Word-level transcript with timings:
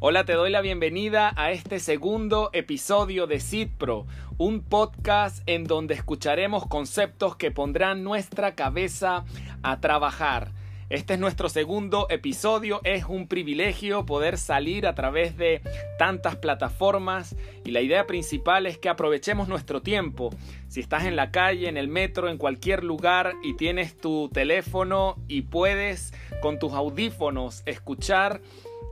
Hola, 0.00 0.24
te 0.24 0.34
doy 0.34 0.50
la 0.50 0.60
bienvenida 0.60 1.32
a 1.34 1.50
este 1.50 1.80
segundo 1.80 2.50
episodio 2.52 3.26
de 3.26 3.40
CITPRO, 3.40 4.06
un 4.36 4.60
podcast 4.60 5.42
en 5.46 5.64
donde 5.64 5.94
escucharemos 5.94 6.68
conceptos 6.68 7.34
que 7.34 7.50
pondrán 7.50 8.04
nuestra 8.04 8.54
cabeza 8.54 9.24
a 9.64 9.80
trabajar. 9.80 10.52
Este 10.88 11.14
es 11.14 11.20
nuestro 11.20 11.48
segundo 11.48 12.06
episodio, 12.10 12.80
es 12.84 13.06
un 13.06 13.26
privilegio 13.26 14.06
poder 14.06 14.38
salir 14.38 14.86
a 14.86 14.94
través 14.94 15.36
de 15.36 15.62
tantas 15.98 16.36
plataformas 16.36 17.34
y 17.64 17.72
la 17.72 17.80
idea 17.80 18.06
principal 18.06 18.66
es 18.66 18.78
que 18.78 18.88
aprovechemos 18.88 19.48
nuestro 19.48 19.82
tiempo. 19.82 20.30
Si 20.68 20.78
estás 20.78 21.06
en 21.06 21.16
la 21.16 21.32
calle, 21.32 21.68
en 21.68 21.76
el 21.76 21.88
metro, 21.88 22.28
en 22.28 22.38
cualquier 22.38 22.84
lugar 22.84 23.34
y 23.42 23.54
tienes 23.54 23.96
tu 24.00 24.30
teléfono 24.32 25.16
y 25.26 25.42
puedes 25.42 26.14
con 26.40 26.60
tus 26.60 26.72
audífonos 26.72 27.64
escuchar 27.66 28.40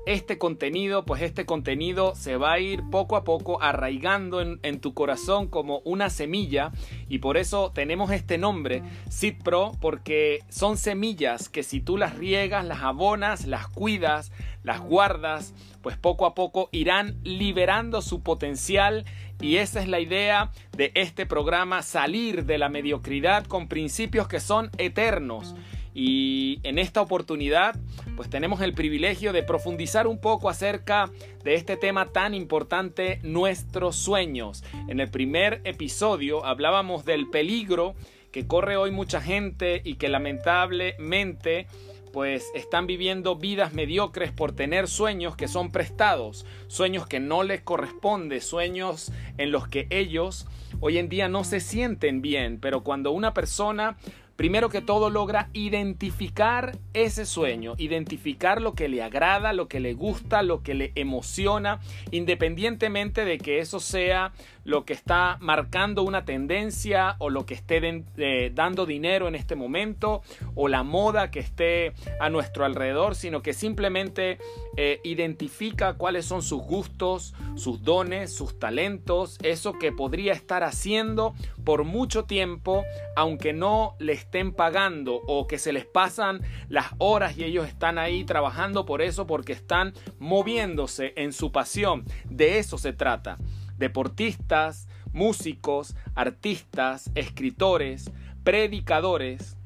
este 0.07 0.39
contenido, 0.39 1.05
pues 1.05 1.21
este 1.21 1.45
contenido 1.45 2.15
se 2.15 2.37
va 2.37 2.53
a 2.53 2.61
ir 2.61 2.83
poco 2.91 3.17
a 3.17 3.25
poco 3.25 3.61
arraigando 3.61 4.41
en, 4.41 4.81
tu 4.81 4.95
corazón 4.95 5.49
como 5.49 5.81
una 5.81 6.11
semilla 6.11 6.71
y 7.09 7.19
por 7.19 7.37
eso 7.37 7.73
tenemos 7.75 8.13
este 8.13 8.39
nombre, 8.39 8.83
Seed 9.09 9.37
porque 9.81 10.41
son 10.49 10.77
semillas 10.77 11.49
que 11.49 11.63
si 11.65 11.81
tú 11.81 11.97
las 11.97 12.15
riegas, 12.17 12.65
las 12.65 12.83
abonas, 12.83 13.47
las 13.47 13.67
cuidas, 13.67 14.31
las 14.63 14.81
guardas, 14.81 15.55
pues 15.83 15.97
poco 15.97 16.27
a 16.27 16.35
poco 16.35 16.69
irán 16.73 17.17
liberando 17.25 18.01
su 18.01 18.23
potencial 18.23 19.05
y 19.41 19.57
esa 19.57 19.81
es 19.81 19.89
la 19.89 20.01
idea 20.01 20.51
de 20.77 20.93
este 20.95 21.27
programa, 21.27 21.83
salir 21.83 22.45
de 22.45 22.59
la 22.59 22.69
mediocridad 22.69 23.45
con 23.45 23.69
principios 23.69 24.29
que 24.29 24.41
son 24.41 24.71
eternos. 24.79 25.55
Y 25.99 26.61
en 26.63 26.79
esta 26.79 27.01
oportunidad, 27.01 27.75
pues 28.17 28.29
tenemos 28.29 28.61
el 28.61 28.75
privilegio 28.75 29.33
de 29.33 29.43
profundizar 29.43 30.07
un 30.07 30.21
poco 30.21 30.51
acerca 30.51 31.11
de 31.43 31.55
este 31.55 31.79
tema 31.79 32.13
tan 32.13 32.35
importante, 32.35 33.19
nuestros 33.23 33.97
sueños. 33.97 34.63
En 34.89 35.01
el 35.01 35.09
primer 35.09 35.63
episodio 35.65 36.45
hablábamos 36.45 37.07
del 37.07 37.31
peligro 37.31 37.95
que 38.31 38.47
corre 38.47 38.77
hoy 38.77 38.91
mucha 38.91 39.23
gente 39.23 39.81
y 39.85 39.95
que 39.95 40.11
lamentablemente 40.11 41.67
pues 42.13 42.51
están 42.55 42.87
viviendo 42.87 43.37
vidas 43.37 43.73
mediocres 43.73 44.33
por 44.33 44.53
tener 44.53 44.89
sueños 44.89 45.35
que 45.35 45.49
son 45.49 45.73
prestados, 45.73 46.45
sueños 46.67 47.07
que 47.07 47.21
no 47.21 47.43
les 47.43 47.63
corresponde, 47.63 48.43
sueños 48.43 49.13
en 49.39 49.51
los 49.51 49.67
que 49.67 49.87
ellos 49.89 50.47
hoy 50.81 50.99
en 50.99 51.09
día 51.09 51.29
no 51.29 51.45
se 51.45 51.61
sienten 51.61 52.21
bien, 52.21 52.59
pero 52.61 52.83
cuando 52.83 53.13
una 53.13 53.33
persona 53.33 53.97
primero 54.37 54.69
que 54.69 54.83
todo 54.83 55.11
logra 55.11 55.49
identificar 55.53 56.79
ese 56.95 57.27
sueño, 57.27 57.75
identificar 57.79 58.61
lo 58.61 58.75
que 58.75 58.89
le 58.89 59.03
agrada, 59.03 59.53
lo 59.53 59.69
que 59.69 59.81
le 59.81 59.95
gusta, 59.95 60.43
lo 60.43 60.63
que 60.63 60.75
le 60.75 60.93
emociona, 60.95 61.81
independientemente 62.11 63.25
de 63.25 63.39
que 63.39 63.59
eso 63.59 63.81
sea 63.81 64.33
lo 64.65 64.85
que 64.85 64.93
está 64.93 65.39
marcando 65.41 66.03
una 66.03 66.25
tendencia 66.25 67.15
o 67.19 67.31
lo 67.31 67.47
que 67.47 67.55
esté 67.55 68.05
eh, 68.17 68.51
dando 68.53 68.85
dinero 68.85 69.29
en 69.29 69.37
este 69.37 69.55
momento 69.55 70.23
o 70.57 70.67
la 70.67 70.83
moda 70.83 71.31
que 71.31 71.39
esté 71.39 71.93
a 72.19 72.31
nuestro 72.31 72.65
alrededor, 72.65 73.15
sino 73.15 73.43
que 73.43 73.53
simplemente 73.53 74.39
eh, 74.77 75.01
identifica 75.05 75.95
cuáles 75.95 76.27
son 76.27 76.43
sus 76.43 76.63
gustos, 76.63 77.33
sus 77.55 77.85
dones, 77.85 78.35
sus 78.35 78.59
talentos, 78.59 79.39
eso 79.43 79.73
que 79.79 79.93
podría 79.93 80.33
estar 80.33 80.65
haciendo 80.65 81.35
por 81.65 81.85
mucho 81.85 82.25
tiempo, 82.25 82.85
aunque 83.15 83.53
no 83.53 83.95
le 84.01 84.13
estén 84.27 84.53
pagando 84.53 85.15
o 85.27 85.47
que 85.47 85.59
se 85.59 85.73
les 85.73 85.87
pasan 85.87 86.41
las 86.69 86.87
horas 86.99 87.39
y 87.39 87.45
ellos 87.45 87.67
están 87.67 87.97
ahí 87.97 88.25
trabajando 88.25 88.85
por 88.85 89.01
eso 89.01 89.27
porque 89.27 89.53
están 89.53 89.95
moviéndose 90.19 91.13
en 91.17 91.33
su 91.33 91.53
pasión. 91.53 92.05
De 92.29 92.59
eso 92.59 92.77
se 92.77 92.93
trata 92.93 93.39
deportistas, 93.79 94.89
músicos, 95.13 95.95
artistas, 96.15 97.11
escritores, 97.15 98.11
predicadores, 98.43 99.57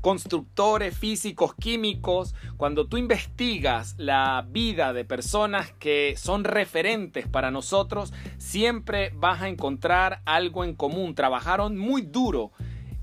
constructores 0.00 0.96
físicos, 0.96 1.54
químicos, 1.54 2.34
cuando 2.56 2.86
tú 2.86 2.96
investigas 2.96 3.94
la 3.98 4.46
vida 4.48 4.92
de 4.92 5.04
personas 5.04 5.72
que 5.72 6.14
son 6.16 6.44
referentes 6.44 7.26
para 7.28 7.50
nosotros, 7.50 8.12
siempre 8.38 9.10
vas 9.14 9.42
a 9.42 9.48
encontrar 9.48 10.22
algo 10.24 10.64
en 10.64 10.74
común. 10.74 11.14
Trabajaron 11.14 11.76
muy 11.76 12.02
duro 12.02 12.52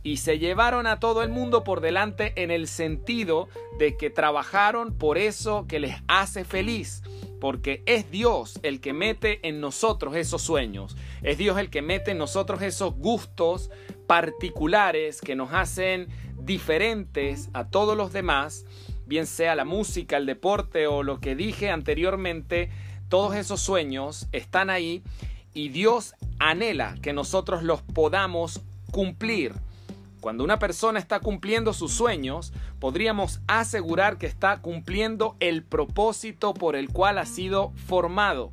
y 0.05 0.17
se 0.17 0.37
llevaron 0.37 0.85
a 0.85 0.99
todo 0.99 1.23
el 1.23 1.29
mundo 1.29 1.63
por 1.63 1.81
delante 1.81 2.31
en 2.35 2.51
el 2.51 2.67
sentido 2.67 3.49
de 3.79 3.97
que 3.97 4.11
trabajaron 4.11 4.93
por 4.93 5.17
eso 5.17 5.65
que 5.67 5.79
les 5.79 5.95
hace 6.07 6.45
feliz 6.45 7.01
porque 7.39 7.83
es 7.87 8.09
Dios 8.11 8.59
el 8.63 8.81
que 8.81 8.93
mete 8.93 9.45
en 9.47 9.59
nosotros 9.59 10.15
esos 10.15 10.41
sueños, 10.41 10.95
es 11.21 11.37
Dios 11.37 11.57
el 11.57 11.69
que 11.69 11.81
mete 11.81 12.11
en 12.11 12.19
nosotros 12.19 12.61
esos 12.61 12.95
gustos 12.95 13.71
particulares 14.07 15.21
que 15.21 15.35
nos 15.35 15.51
hacen 15.53 16.07
diferentes 16.39 17.49
a 17.53 17.67
todos 17.67 17.97
los 17.97 18.13
demás, 18.13 18.65
bien 19.05 19.25
sea 19.25 19.55
la 19.55 19.65
música, 19.65 20.17
el 20.17 20.27
deporte 20.27 20.87
o 20.87 21.03
lo 21.03 21.19
que 21.19 21.35
dije 21.35 21.69
anteriormente, 21.69 22.69
todos 23.09 23.35
esos 23.35 23.59
sueños 23.59 24.27
están 24.31 24.69
ahí 24.69 25.03
y 25.53 25.69
Dios 25.69 26.13
anhela 26.39 26.95
que 27.01 27.13
nosotros 27.13 27.63
los 27.63 27.81
podamos 27.81 28.61
cumplir. 28.91 29.53
Cuando 30.25 30.43
una 30.43 30.57
persona 30.57 30.97
está 30.97 31.19
cumpliendo 31.19 31.71
sus 31.71 31.91
sueños, 31.91 32.51
podríamos 32.79 33.41
asegurar 33.45 34.17
que 34.17 34.25
está 34.25 34.59
cumpliendo 34.59 35.35
el 35.39 35.61
propósito 35.61 36.55
por 36.55 36.75
el 36.75 36.89
cual 36.89 37.19
ha 37.19 37.27
sido 37.27 37.73
formado. 37.85 38.51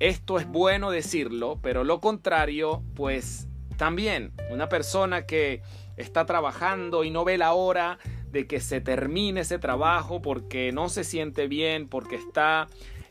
Esto 0.00 0.36
es 0.36 0.48
bueno 0.48 0.90
decirlo, 0.90 1.60
pero 1.62 1.84
lo 1.84 2.00
contrario, 2.00 2.82
pues 2.96 3.46
también 3.76 4.32
una 4.50 4.68
persona 4.68 5.26
que 5.26 5.62
está 5.96 6.26
trabajando 6.26 7.04
y 7.04 7.10
no 7.12 7.24
ve 7.24 7.38
la 7.38 7.52
hora 7.52 8.00
de 8.32 8.48
que 8.48 8.58
se 8.58 8.80
termine 8.80 9.42
ese 9.42 9.60
trabajo 9.60 10.22
porque 10.22 10.72
no 10.72 10.88
se 10.88 11.04
siente 11.04 11.46
bien, 11.46 11.86
porque 11.88 12.16
está 12.16 12.66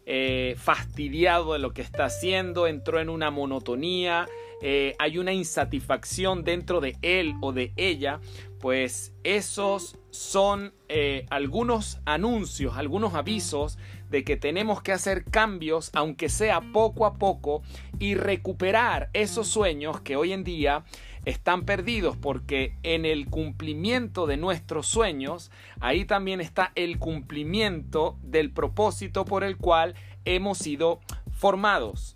eh, 0.05 0.55
fastidiado 0.57 1.53
de 1.53 1.59
lo 1.59 1.71
que 1.71 1.81
está 1.81 2.03
haciendo, 2.03 2.67
entró 2.67 2.99
en 2.99 3.07
una 3.07 3.31
monotonía, 3.31 4.27
eh, 4.61 4.95
hay 4.99 5.17
una 5.17 5.33
insatisfacción 5.33 6.43
dentro 6.43 6.81
de 6.81 6.97
él 7.01 7.33
o 7.41 7.51
de 7.51 7.73
ella, 7.75 8.19
pues 8.59 9.13
esos 9.23 9.97
son 10.09 10.73
eh, 10.87 11.25
algunos 11.29 11.99
anuncios, 12.05 12.77
algunos 12.77 13.13
avisos 13.13 13.77
de 14.09 14.23
que 14.23 14.37
tenemos 14.37 14.81
que 14.81 14.91
hacer 14.91 15.25
cambios, 15.25 15.89
aunque 15.93 16.29
sea 16.29 16.61
poco 16.71 17.05
a 17.05 17.15
poco, 17.15 17.63
y 17.99 18.15
recuperar 18.15 19.09
esos 19.13 19.47
sueños 19.47 20.01
que 20.01 20.15
hoy 20.15 20.33
en 20.33 20.43
día 20.43 20.85
están 21.25 21.65
perdidos 21.65 22.17
porque 22.17 22.75
en 22.83 23.05
el 23.05 23.27
cumplimiento 23.27 24.27
de 24.27 24.37
nuestros 24.37 24.87
sueños, 24.87 25.51
ahí 25.79 26.05
también 26.05 26.41
está 26.41 26.71
el 26.75 26.99
cumplimiento 26.99 28.17
del 28.21 28.51
propósito 28.51 29.25
por 29.25 29.43
el 29.43 29.57
cual 29.57 29.95
hemos 30.25 30.57
sido 30.57 30.99
formados. 31.31 32.15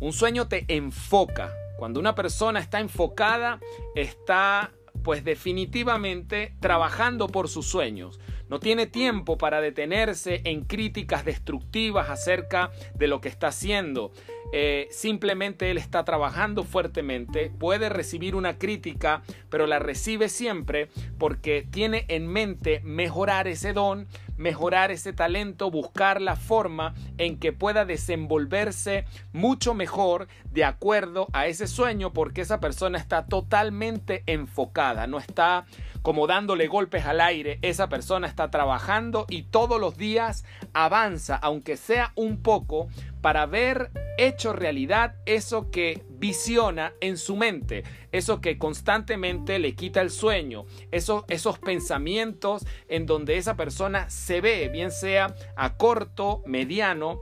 Un 0.00 0.12
sueño 0.12 0.48
te 0.48 0.64
enfoca, 0.68 1.52
cuando 1.78 2.00
una 2.00 2.16
persona 2.16 2.58
está 2.58 2.80
enfocada, 2.80 3.60
está 3.94 4.72
pues 5.04 5.22
definitivamente 5.22 6.56
trabajando 6.58 7.28
por 7.28 7.48
sus 7.48 7.66
sueños. 7.66 8.18
No 8.48 8.58
tiene 8.58 8.86
tiempo 8.86 9.38
para 9.38 9.60
detenerse 9.60 10.40
en 10.44 10.64
críticas 10.64 11.24
destructivas 11.24 12.10
acerca 12.10 12.72
de 12.94 13.06
lo 13.06 13.20
que 13.20 13.28
está 13.28 13.46
haciendo. 13.46 14.10
Eh, 14.52 14.88
simplemente 14.90 15.70
él 15.70 15.78
está 15.78 16.04
trabajando 16.04 16.64
fuertemente, 16.64 17.50
puede 17.56 17.90
recibir 17.90 18.34
una 18.34 18.58
crítica, 18.58 19.22
pero 19.48 19.66
la 19.66 19.78
recibe 19.78 20.28
siempre 20.28 20.88
porque 21.18 21.64
tiene 21.70 22.06
en 22.08 22.26
mente 22.26 22.80
mejorar 22.82 23.46
ese 23.46 23.72
don, 23.72 24.08
mejorar 24.38 24.90
ese 24.90 25.12
talento, 25.12 25.70
buscar 25.70 26.22
la 26.22 26.36
forma 26.36 26.94
en 27.18 27.38
que 27.38 27.52
pueda 27.52 27.84
desenvolverse 27.84 29.04
mucho 29.32 29.74
mejor 29.74 30.28
de 30.50 30.64
acuerdo 30.64 31.26
a 31.32 31.46
ese 31.46 31.66
sueño 31.66 32.12
porque 32.12 32.40
esa 32.40 32.60
persona 32.60 32.98
está 32.98 33.26
totalmente 33.26 34.22
enfocada, 34.26 35.06
no 35.06 35.18
está 35.18 35.66
como 36.02 36.26
dándole 36.26 36.68
golpes 36.68 37.04
al 37.04 37.20
aire, 37.20 37.58
esa 37.62 37.88
persona 37.88 38.26
está 38.26 38.50
trabajando 38.50 39.26
y 39.28 39.42
todos 39.42 39.80
los 39.80 39.96
días 39.98 40.44
avanza, 40.72 41.36
aunque 41.36 41.76
sea 41.76 42.12
un 42.14 42.40
poco, 42.40 42.88
para 43.20 43.46
ver 43.46 43.90
hecho 44.16 44.52
realidad 44.52 45.16
eso 45.26 45.70
que 45.70 46.04
visiona 46.10 46.92
en 47.00 47.16
su 47.16 47.36
mente, 47.36 47.84
eso 48.12 48.40
que 48.40 48.58
constantemente 48.58 49.58
le 49.58 49.74
quita 49.74 50.00
el 50.00 50.10
sueño, 50.10 50.66
esos, 50.90 51.24
esos 51.28 51.58
pensamientos 51.58 52.66
en 52.88 53.06
donde 53.06 53.36
esa 53.36 53.56
persona 53.56 54.10
se 54.10 54.40
ve, 54.40 54.68
bien 54.68 54.90
sea 54.90 55.34
a 55.56 55.76
corto, 55.76 56.42
mediano 56.46 57.20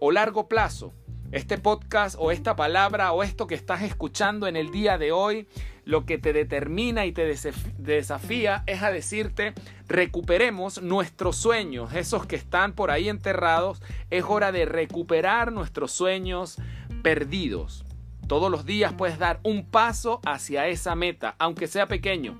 o 0.00 0.12
largo 0.12 0.48
plazo. 0.48 0.92
Este 1.32 1.58
podcast 1.58 2.16
o 2.18 2.30
esta 2.30 2.54
palabra 2.54 3.12
o 3.12 3.24
esto 3.24 3.48
que 3.48 3.56
estás 3.56 3.82
escuchando 3.82 4.46
en 4.46 4.56
el 4.56 4.70
día 4.70 4.96
de 4.96 5.10
hoy 5.10 5.48
lo 5.86 6.04
que 6.04 6.18
te 6.18 6.32
determina 6.32 7.06
y 7.06 7.12
te 7.12 7.32
desafía 7.78 8.64
es 8.66 8.82
a 8.82 8.90
decirte, 8.90 9.54
recuperemos 9.86 10.82
nuestros 10.82 11.36
sueños, 11.36 11.94
esos 11.94 12.26
que 12.26 12.34
están 12.34 12.72
por 12.72 12.90
ahí 12.90 13.08
enterrados, 13.08 13.80
es 14.10 14.24
hora 14.24 14.50
de 14.50 14.64
recuperar 14.66 15.52
nuestros 15.52 15.92
sueños 15.92 16.56
perdidos. 17.04 17.84
Todos 18.26 18.50
los 18.50 18.66
días 18.66 18.94
puedes 18.94 19.20
dar 19.20 19.38
un 19.44 19.64
paso 19.64 20.20
hacia 20.26 20.66
esa 20.66 20.96
meta, 20.96 21.36
aunque 21.38 21.68
sea 21.68 21.86
pequeño. 21.86 22.36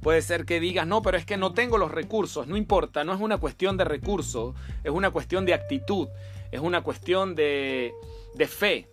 Puede 0.00 0.22
ser 0.22 0.46
que 0.46 0.58
digas, 0.58 0.86
no, 0.86 1.02
pero 1.02 1.18
es 1.18 1.26
que 1.26 1.36
no 1.36 1.52
tengo 1.52 1.76
los 1.76 1.90
recursos, 1.90 2.46
no 2.46 2.56
importa, 2.56 3.04
no 3.04 3.12
es 3.12 3.20
una 3.20 3.36
cuestión 3.36 3.76
de 3.76 3.84
recursos, 3.84 4.54
es 4.82 4.90
una 4.90 5.10
cuestión 5.10 5.44
de 5.44 5.52
actitud, 5.52 6.08
es 6.50 6.60
una 6.60 6.80
cuestión 6.80 7.34
de, 7.34 7.92
de 8.34 8.48
fe. 8.48 8.88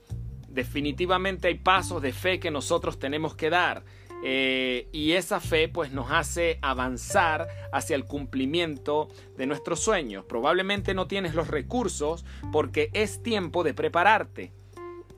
Definitivamente 0.51 1.48
hay 1.48 1.56
pasos 1.56 2.01
de 2.01 2.13
fe 2.13 2.40
que 2.40 2.51
nosotros 2.51 3.00
tenemos 3.00 3.36
que 3.36 3.50
dar. 3.50 3.84
Eh, 4.22 4.90
y 4.92 5.13
esa 5.13 5.40
fe 5.40 5.69
pues 5.69 5.94
nos 5.94 6.12
hace 6.12 6.60
avanzar 6.62 7.48
hacia 7.72 7.96
el 7.96 8.04
cumplimiento 8.04 9.07
de 9.38 9.46
nuestros 9.46 9.80
sueños. 9.80 10.25
Probablemente 10.25 10.94
no 10.94 11.07
tienes 11.07 11.36
los 11.36 11.48
recursos 11.48 12.25
porque 12.51 12.90
es 12.94 13.24
tiempo 13.24 13.63
de 13.63 13.74
prepararte. 13.74 14.51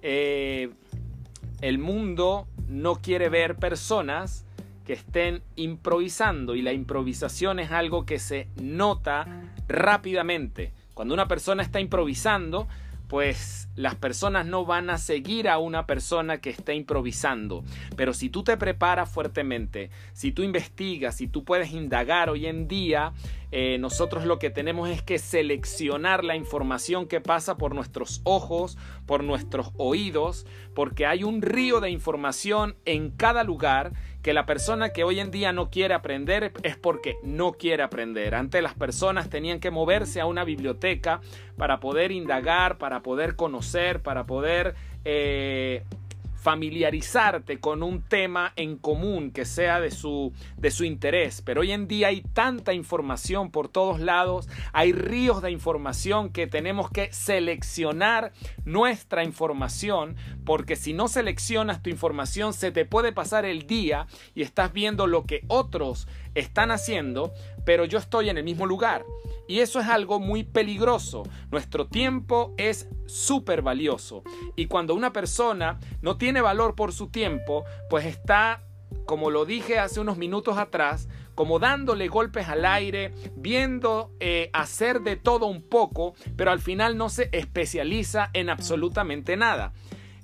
Eh, 0.03 0.69
el 1.61 1.79
mundo 1.79 2.47
no 2.67 2.95
quiere 2.95 3.29
ver 3.29 3.55
personas 3.55 4.45
que 4.85 4.93
estén 4.93 5.43
improvisando 5.55 6.55
y 6.55 6.61
la 6.61 6.73
improvisación 6.73 7.59
es 7.59 7.71
algo 7.71 8.05
que 8.05 8.19
se 8.19 8.47
nota 8.61 9.27
rápidamente. 9.67 10.73
Cuando 10.93 11.13
una 11.13 11.27
persona 11.27 11.63
está 11.63 11.79
improvisando, 11.79 12.67
pues 13.11 13.67
las 13.75 13.95
personas 13.95 14.45
no 14.45 14.63
van 14.63 14.89
a 14.89 14.97
seguir 14.97 15.49
a 15.49 15.57
una 15.57 15.85
persona 15.85 16.39
que 16.39 16.49
está 16.49 16.73
improvisando. 16.73 17.65
Pero 17.97 18.13
si 18.13 18.29
tú 18.29 18.41
te 18.41 18.55
preparas 18.55 19.11
fuertemente, 19.11 19.89
si 20.13 20.31
tú 20.31 20.43
investigas, 20.43 21.17
si 21.17 21.27
tú 21.27 21.43
puedes 21.43 21.73
indagar 21.73 22.29
hoy 22.29 22.45
en 22.45 22.69
día, 22.69 23.11
eh, 23.51 23.77
nosotros 23.79 24.23
lo 24.25 24.39
que 24.39 24.49
tenemos 24.49 24.89
es 24.89 25.01
que 25.01 25.19
seleccionar 25.19 26.23
la 26.23 26.37
información 26.37 27.05
que 27.05 27.19
pasa 27.19 27.57
por 27.57 27.75
nuestros 27.75 28.21
ojos, 28.23 28.77
por 29.05 29.25
nuestros 29.25 29.71
oídos, 29.75 30.45
porque 30.73 31.05
hay 31.05 31.25
un 31.25 31.41
río 31.41 31.81
de 31.81 31.89
información 31.89 32.77
en 32.85 33.11
cada 33.11 33.43
lugar 33.43 33.91
que 34.21 34.33
la 34.33 34.45
persona 34.45 34.89
que 34.89 35.03
hoy 35.03 35.19
en 35.19 35.31
día 35.31 35.51
no 35.51 35.69
quiere 35.69 35.93
aprender 35.93 36.53
es 36.63 36.77
porque 36.77 37.17
no 37.23 37.53
quiere 37.53 37.83
aprender. 37.83 38.35
Antes 38.35 38.61
las 38.61 38.75
personas 38.75 39.29
tenían 39.29 39.59
que 39.59 39.71
moverse 39.71 40.21
a 40.21 40.25
una 40.25 40.43
biblioteca 40.43 41.21
para 41.57 41.79
poder 41.79 42.11
indagar, 42.11 42.77
para 42.77 43.01
poder 43.01 43.35
conocer, 43.35 44.01
para 44.01 44.25
poder 44.25 44.75
eh, 45.05 45.83
familiarizarte 46.41 47.59
con 47.59 47.83
un 47.83 48.01
tema 48.01 48.51
en 48.55 48.75
común 48.75 49.29
que 49.31 49.45
sea 49.45 49.79
de 49.79 49.91
su, 49.91 50.33
de 50.57 50.71
su 50.71 50.85
interés. 50.85 51.43
Pero 51.43 51.61
hoy 51.61 51.71
en 51.71 51.87
día 51.87 52.07
hay 52.07 52.21
tanta 52.21 52.73
información 52.73 53.51
por 53.51 53.67
todos 53.69 53.99
lados, 53.99 54.49
hay 54.73 54.91
ríos 54.91 55.43
de 55.43 55.51
información 55.51 56.31
que 56.31 56.47
tenemos 56.47 56.89
que 56.89 57.13
seleccionar 57.13 58.33
nuestra 58.65 59.23
información, 59.23 60.15
porque 60.43 60.75
si 60.75 60.93
no 60.93 61.07
seleccionas 61.07 61.83
tu 61.83 61.91
información 61.91 62.53
se 62.53 62.71
te 62.71 62.85
puede 62.85 63.11
pasar 63.11 63.45
el 63.45 63.67
día 63.67 64.07
y 64.33 64.41
estás 64.41 64.73
viendo 64.73 65.05
lo 65.05 65.25
que 65.25 65.43
otros 65.47 66.07
están 66.33 66.71
haciendo, 66.71 67.33
pero 67.65 67.85
yo 67.85 67.99
estoy 67.99 68.29
en 68.29 68.37
el 68.37 68.43
mismo 68.43 68.65
lugar. 68.65 69.05
Y 69.51 69.59
eso 69.59 69.81
es 69.81 69.87
algo 69.87 70.21
muy 70.21 70.45
peligroso. 70.45 71.23
Nuestro 71.51 71.85
tiempo 71.85 72.53
es 72.55 72.87
súper 73.05 73.61
valioso. 73.61 74.23
Y 74.55 74.67
cuando 74.67 74.95
una 74.95 75.11
persona 75.11 75.77
no 76.01 76.15
tiene 76.15 76.39
valor 76.39 76.73
por 76.73 76.93
su 76.93 77.09
tiempo, 77.09 77.65
pues 77.89 78.05
está, 78.05 78.63
como 79.05 79.29
lo 79.29 79.43
dije 79.43 79.77
hace 79.77 79.99
unos 79.99 80.15
minutos 80.15 80.57
atrás, 80.57 81.09
como 81.35 81.59
dándole 81.59 82.07
golpes 82.07 82.47
al 82.47 82.63
aire, 82.63 83.13
viendo 83.35 84.15
eh, 84.21 84.49
hacer 84.53 85.01
de 85.01 85.17
todo 85.17 85.47
un 85.47 85.63
poco, 85.63 86.13
pero 86.37 86.51
al 86.51 86.61
final 86.61 86.95
no 86.95 87.09
se 87.09 87.27
especializa 87.33 88.29
en 88.31 88.49
absolutamente 88.49 89.35
nada. 89.35 89.73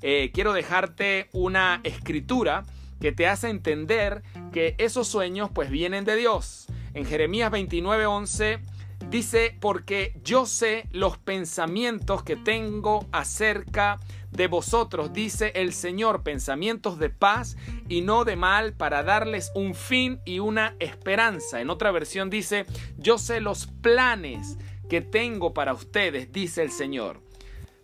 Eh, 0.01 0.31
quiero 0.33 0.53
dejarte 0.53 1.27
una 1.33 1.81
escritura 1.83 2.63
que 3.01 3.12
te 3.12 3.27
hace 3.27 3.50
entender 3.50 4.23
que 4.53 4.75
esos 4.77 5.09
sueños 5.09 5.50
pues 5.53 5.69
vienen 5.69 6.06
de 6.06 6.15
Dios. 6.15 6.68
En 6.94 7.03
Jeremías 7.03 7.51
29:11 7.51 8.76
dice, 9.09 9.57
porque 9.59 10.13
yo 10.24 10.45
sé 10.45 10.88
los 10.92 11.18
pensamientos 11.18 12.24
que 12.24 12.36
tengo 12.36 13.06
acerca 13.12 14.00
de 14.31 14.48
vosotros, 14.48 15.13
dice 15.13 15.51
el 15.56 15.74
Señor, 15.74 16.24
pensamientos 16.24 17.00
de 17.00 17.09
paz 17.09 17.57
y 17.88 18.01
no 18.01 18.25
de 18.25 18.36
mal 18.36 18.74
para 18.74 19.04
darles 19.04 19.51
un 19.56 19.74
fin 19.74 20.19
y 20.25 20.39
una 20.39 20.75
esperanza. 20.80 21.62
En 21.62 21.69
otra 21.69 21.92
versión 21.92 22.30
dice, 22.30 22.65
yo 22.98 23.18
sé 23.18 23.39
los 23.39 23.68
planes 23.68 24.57
que 24.89 25.01
tengo 25.01 25.54
para 25.54 25.74
ustedes, 25.74 26.31
dice 26.31 26.62
el 26.62 26.71
Señor. 26.71 27.21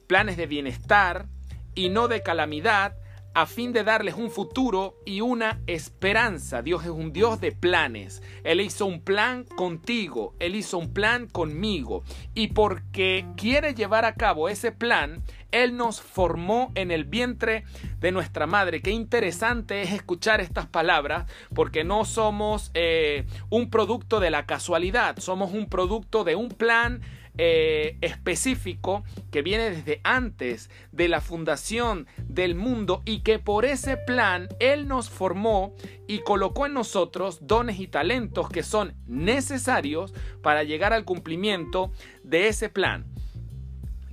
Planes 0.08 0.38
de 0.38 0.48
bienestar 0.48 1.28
y 1.76 1.90
no 1.90 2.08
de 2.08 2.22
calamidad 2.22 2.96
a 3.34 3.46
fin 3.46 3.74
de 3.74 3.84
darles 3.84 4.16
un 4.16 4.30
futuro 4.30 5.00
y 5.06 5.22
una 5.22 5.60
esperanza. 5.68 6.62
Dios 6.62 6.84
es 6.84 6.90
un 6.90 7.12
Dios 7.12 7.42
de 7.42 7.52
planes. 7.52 8.22
Él 8.44 8.62
hizo 8.62 8.86
un 8.86 9.02
plan 9.02 9.44
contigo, 9.44 10.36
Él 10.40 10.56
hizo 10.56 10.78
un 10.78 10.94
plan 10.94 11.28
conmigo. 11.28 12.04
Y 12.36 12.50
porque 12.50 13.26
quiere 13.36 13.74
llevar 13.74 14.06
a 14.06 14.14
cabo 14.14 14.50
ese 14.50 14.72
plan, 14.72 15.24
Él 15.52 15.78
nos 15.78 16.02
formó 16.02 16.72
en 16.76 16.92
el 16.92 17.06
vientre 17.06 17.64
de 18.00 18.12
nuestra 18.12 18.46
madre. 18.46 18.82
Qué 18.82 18.92
interesante 18.92 19.82
es 19.82 19.92
escuchar 19.92 20.40
estas 20.40 20.68
palabras 20.68 21.26
porque 21.56 21.84
no 21.84 22.06
somos 22.06 22.72
eh, 22.76 23.26
un 23.50 23.70
producto 23.70 24.20
de 24.20 24.30
la 24.30 24.46
casualidad, 24.46 25.18
somos 25.18 25.54
un 25.54 25.68
producto 25.68 26.24
de 26.24 26.36
un 26.36 26.50
plan 26.50 27.02
eh, 27.38 27.98
específico 28.02 29.04
que 29.32 29.42
viene 29.42 29.72
desde 29.72 30.02
antes 30.04 30.70
de 30.92 31.08
la 31.08 31.20
fundación 31.20 32.06
del 32.28 32.54
mundo 32.54 33.02
y 33.06 33.22
que 33.22 33.40
por 33.40 33.66
ese 33.66 33.98
plan 33.98 34.50
Él 34.60 34.88
nos 34.88 35.10
formó 35.10 35.74
y 36.08 36.20
colocó 36.20 36.68
en 36.68 36.74
nosotros 36.74 37.40
dones 37.48 37.80
y 37.80 37.88
talentos 37.88 38.50
que 38.50 38.62
son 38.62 38.94
necesarios 39.08 40.14
para 40.44 40.64
llegar 40.64 40.94
al 40.94 41.06
cumplimiento 41.06 41.92
de 42.24 42.50
ese 42.50 42.70
plan. 42.70 43.06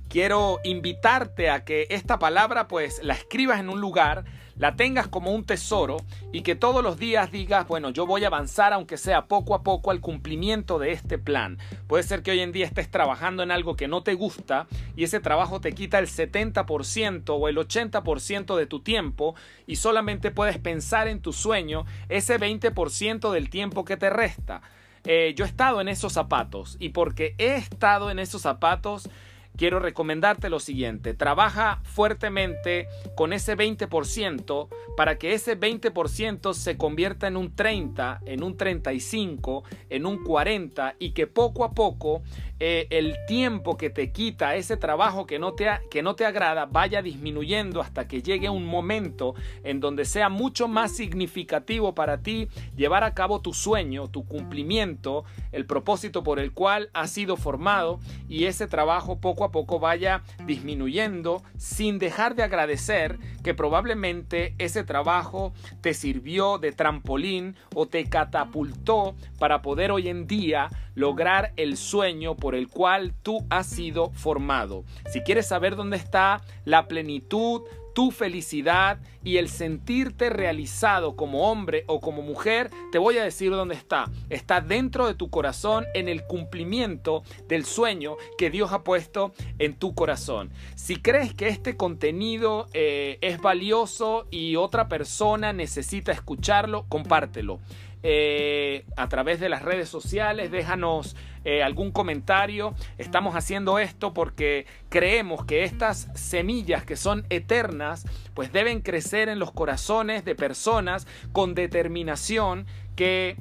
Quiero 0.09 0.59
invitarte 0.63 1.49
a 1.49 1.63
que 1.63 1.87
esta 1.89 2.19
palabra 2.19 2.67
pues 2.67 3.01
la 3.03 3.13
escribas 3.13 3.59
en 3.59 3.69
un 3.69 3.79
lugar 3.79 4.25
la 4.61 4.75
tengas 4.75 5.07
como 5.07 5.31
un 5.31 5.43
tesoro 5.43 5.97
y 6.31 6.41
que 6.41 6.53
todos 6.53 6.83
los 6.83 6.99
días 6.99 7.31
digas, 7.31 7.67
bueno, 7.67 7.89
yo 7.89 8.05
voy 8.05 8.23
a 8.23 8.27
avanzar 8.27 8.73
aunque 8.73 8.95
sea 8.95 9.25
poco 9.25 9.55
a 9.55 9.63
poco 9.63 9.89
al 9.89 10.01
cumplimiento 10.01 10.77
de 10.77 10.91
este 10.91 11.17
plan. 11.17 11.57
Puede 11.87 12.03
ser 12.03 12.21
que 12.21 12.29
hoy 12.29 12.41
en 12.41 12.51
día 12.51 12.67
estés 12.67 12.91
trabajando 12.91 13.41
en 13.41 13.49
algo 13.49 13.75
que 13.75 13.87
no 13.87 14.03
te 14.03 14.13
gusta 14.13 14.67
y 14.95 15.03
ese 15.03 15.19
trabajo 15.19 15.61
te 15.61 15.71
quita 15.71 15.97
el 15.97 16.05
70% 16.05 17.23
o 17.29 17.47
el 17.47 17.57
80% 17.57 18.55
de 18.55 18.67
tu 18.67 18.81
tiempo 18.81 19.33
y 19.65 19.77
solamente 19.77 20.29
puedes 20.29 20.59
pensar 20.59 21.07
en 21.07 21.21
tu 21.21 21.33
sueño 21.33 21.87
ese 22.07 22.39
20% 22.39 23.31
del 23.31 23.49
tiempo 23.49 23.83
que 23.83 23.97
te 23.97 24.11
resta. 24.11 24.61
Eh, 25.05 25.33
yo 25.35 25.43
he 25.43 25.47
estado 25.47 25.81
en 25.81 25.87
esos 25.87 26.13
zapatos 26.13 26.77
y 26.79 26.89
porque 26.89 27.33
he 27.39 27.55
estado 27.55 28.11
en 28.11 28.19
esos 28.19 28.43
zapatos, 28.43 29.09
quiero 29.57 29.79
recomendarte 29.79 30.49
lo 30.49 30.59
siguiente, 30.59 31.13
trabaja 31.13 31.81
fuertemente 31.83 32.87
con 33.15 33.33
ese 33.33 33.57
20% 33.57 34.67
para 34.97 35.17
que 35.17 35.33
ese 35.33 35.59
20% 35.59 36.53
se 36.53 36.77
convierta 36.77 37.27
en 37.27 37.37
un 37.37 37.55
30, 37.55 38.21
en 38.25 38.43
un 38.43 38.57
35, 38.57 39.63
en 39.89 40.05
un 40.05 40.23
40 40.23 40.95
y 40.99 41.11
que 41.11 41.27
poco 41.27 41.63
a 41.63 41.71
poco 41.71 42.21
eh, 42.63 42.85
el 42.91 43.15
tiempo 43.27 43.75
que 43.75 43.89
te 43.89 44.11
quita 44.11 44.55
ese 44.55 44.77
trabajo 44.77 45.25
que 45.25 45.39
no, 45.39 45.53
te, 45.53 45.67
que 45.89 46.03
no 46.03 46.13
te 46.13 46.25
agrada 46.25 46.67
vaya 46.67 47.01
disminuyendo 47.01 47.81
hasta 47.81 48.07
que 48.07 48.21
llegue 48.21 48.49
un 48.49 48.67
momento 48.67 49.33
en 49.63 49.79
donde 49.79 50.05
sea 50.05 50.29
mucho 50.29 50.67
más 50.67 50.95
significativo 50.95 51.95
para 51.95 52.21
ti 52.21 52.49
llevar 52.75 53.03
a 53.03 53.15
cabo 53.15 53.41
tu 53.41 53.53
sueño, 53.53 54.09
tu 54.09 54.27
cumplimiento, 54.27 55.23
el 55.51 55.65
propósito 55.65 56.23
por 56.23 56.37
el 56.37 56.51
cual 56.51 56.91
has 56.93 57.09
sido 57.09 57.35
formado 57.35 57.99
y 58.29 58.45
ese 58.45 58.67
trabajo 58.67 59.19
poco 59.19 59.40
a 59.43 59.51
poco 59.51 59.79
vaya 59.79 60.23
disminuyendo 60.45 61.43
sin 61.57 61.99
dejar 61.99 62.35
de 62.35 62.43
agradecer 62.43 63.19
que 63.43 63.53
probablemente 63.53 64.55
ese 64.57 64.83
trabajo 64.83 65.53
te 65.81 65.93
sirvió 65.93 66.57
de 66.57 66.71
trampolín 66.71 67.55
o 67.73 67.87
te 67.87 68.09
catapultó 68.09 69.15
para 69.39 69.61
poder 69.61 69.91
hoy 69.91 70.07
en 70.09 70.27
día 70.27 70.69
lograr 70.95 71.53
el 71.55 71.77
sueño 71.77 72.35
por 72.35 72.55
el 72.55 72.67
cual 72.67 73.13
tú 73.21 73.45
has 73.49 73.67
sido 73.67 74.11
formado. 74.11 74.83
Si 75.09 75.21
quieres 75.21 75.47
saber 75.47 75.75
dónde 75.75 75.97
está 75.97 76.41
la 76.65 76.87
plenitud 76.87 77.61
tu 77.93 78.11
felicidad 78.11 78.99
y 79.23 79.37
el 79.37 79.49
sentirte 79.49 80.29
realizado 80.29 81.15
como 81.15 81.51
hombre 81.51 81.83
o 81.87 81.99
como 81.99 82.21
mujer, 82.21 82.69
te 82.91 82.97
voy 82.97 83.17
a 83.17 83.23
decir 83.23 83.51
dónde 83.51 83.75
está. 83.75 84.09
Está 84.29 84.61
dentro 84.61 85.07
de 85.07 85.13
tu 85.13 85.29
corazón 85.29 85.85
en 85.93 86.07
el 86.07 86.23
cumplimiento 86.23 87.23
del 87.47 87.65
sueño 87.65 88.15
que 88.37 88.49
Dios 88.49 88.71
ha 88.71 88.83
puesto 88.83 89.33
en 89.59 89.75
tu 89.75 89.93
corazón. 89.93 90.51
Si 90.75 90.95
crees 90.95 91.33
que 91.33 91.47
este 91.47 91.77
contenido 91.77 92.67
eh, 92.73 93.17
es 93.21 93.39
valioso 93.39 94.27
y 94.31 94.55
otra 94.55 94.87
persona 94.87 95.53
necesita 95.53 96.11
escucharlo, 96.11 96.85
compártelo. 96.89 97.59
Eh, 98.03 98.85
a 98.95 99.09
través 99.09 99.39
de 99.39 99.49
las 99.49 99.61
redes 99.61 99.87
sociales, 99.87 100.49
déjanos 100.49 101.15
eh, 101.43 101.61
algún 101.61 101.91
comentario. 101.91 102.73
Estamos 102.97 103.35
haciendo 103.35 103.77
esto 103.79 104.13
porque 104.13 104.65
creemos 104.89 105.45
que 105.45 105.63
estas 105.63 106.09
semillas 106.15 106.83
que 106.83 106.95
son 106.95 107.25
eternas, 107.29 108.05
pues 108.33 108.51
deben 108.51 108.81
crecer 108.81 109.29
en 109.29 109.39
los 109.39 109.51
corazones 109.51 110.25
de 110.25 110.35
personas 110.35 111.07
con 111.31 111.53
determinación 111.53 112.65
que 112.95 113.37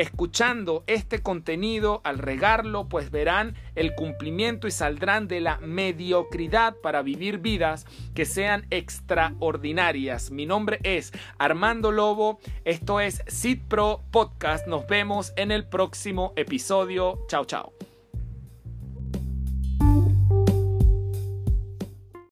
escuchando 0.00 0.82
este 0.86 1.22
contenido, 1.22 2.00
al 2.04 2.18
regarlo, 2.18 2.88
pues 2.88 3.10
verán 3.10 3.54
el 3.74 3.94
cumplimiento 3.94 4.66
y 4.66 4.70
saldrán 4.70 5.28
de 5.28 5.40
la 5.40 5.58
mediocridad 5.58 6.76
para 6.82 7.02
vivir 7.02 7.38
vidas 7.38 7.86
que 8.14 8.24
sean 8.24 8.66
extraordinarias. 8.70 10.30
Mi 10.30 10.46
nombre 10.46 10.78
es 10.82 11.12
Armando 11.38 11.92
Lobo, 11.92 12.38
esto 12.64 13.00
es 13.00 13.22
Sid 13.26 13.60
Pro 13.68 14.02
Podcast, 14.10 14.66
nos 14.66 14.86
vemos 14.86 15.32
en 15.36 15.50
el 15.50 15.66
próximo 15.66 16.32
episodio, 16.36 17.26
chao 17.28 17.44
chao. 17.44 17.89